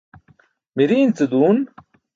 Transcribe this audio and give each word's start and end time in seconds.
miriin 0.75 1.11
ce 1.17 1.25
duun 1.31 1.57